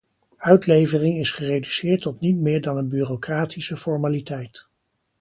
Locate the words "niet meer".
2.19-2.61